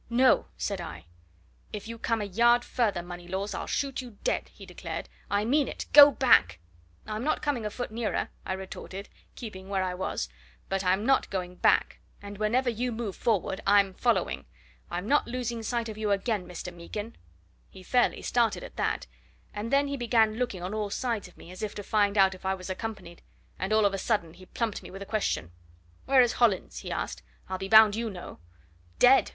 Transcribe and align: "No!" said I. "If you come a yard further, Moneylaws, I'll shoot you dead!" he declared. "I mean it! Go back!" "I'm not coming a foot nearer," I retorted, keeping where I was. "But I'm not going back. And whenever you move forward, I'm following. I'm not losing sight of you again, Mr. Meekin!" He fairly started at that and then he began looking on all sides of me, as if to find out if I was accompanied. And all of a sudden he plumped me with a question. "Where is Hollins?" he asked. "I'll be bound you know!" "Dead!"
"No!" 0.09 0.47
said 0.57 0.81
I. 0.81 1.05
"If 1.71 1.87
you 1.87 1.99
come 1.99 2.21
a 2.21 2.25
yard 2.25 2.65
further, 2.65 3.03
Moneylaws, 3.03 3.53
I'll 3.53 3.67
shoot 3.67 4.01
you 4.01 4.17
dead!" 4.23 4.47
he 4.49 4.65
declared. 4.65 5.07
"I 5.29 5.45
mean 5.45 5.67
it! 5.67 5.85
Go 5.93 6.09
back!" 6.09 6.57
"I'm 7.05 7.23
not 7.23 7.43
coming 7.43 7.67
a 7.67 7.69
foot 7.69 7.91
nearer," 7.91 8.29
I 8.43 8.53
retorted, 8.53 9.09
keeping 9.35 9.69
where 9.69 9.83
I 9.83 9.93
was. 9.93 10.27
"But 10.69 10.83
I'm 10.83 11.05
not 11.05 11.29
going 11.29 11.53
back. 11.53 11.99
And 12.19 12.39
whenever 12.39 12.67
you 12.67 12.91
move 12.91 13.15
forward, 13.15 13.61
I'm 13.67 13.93
following. 13.93 14.45
I'm 14.89 15.07
not 15.07 15.27
losing 15.27 15.61
sight 15.61 15.87
of 15.87 15.99
you 15.99 16.09
again, 16.09 16.47
Mr. 16.47 16.73
Meekin!" 16.73 17.15
He 17.69 17.83
fairly 17.83 18.23
started 18.23 18.63
at 18.63 18.77
that 18.77 19.05
and 19.53 19.71
then 19.71 19.87
he 19.87 19.97
began 19.97 20.37
looking 20.37 20.63
on 20.63 20.73
all 20.73 20.89
sides 20.89 21.27
of 21.27 21.37
me, 21.37 21.51
as 21.51 21.61
if 21.61 21.75
to 21.75 21.83
find 21.83 22.17
out 22.17 22.33
if 22.33 22.43
I 22.43 22.55
was 22.55 22.71
accompanied. 22.71 23.21
And 23.59 23.71
all 23.71 23.85
of 23.85 23.93
a 23.93 23.99
sudden 23.99 24.33
he 24.33 24.47
plumped 24.47 24.81
me 24.81 24.89
with 24.89 25.03
a 25.03 25.13
question. 25.15 25.51
"Where 26.05 26.23
is 26.23 26.33
Hollins?" 26.41 26.79
he 26.79 26.89
asked. 26.91 27.21
"I'll 27.49 27.59
be 27.59 27.69
bound 27.69 27.95
you 27.95 28.09
know!" 28.09 28.39
"Dead!" 28.97 29.29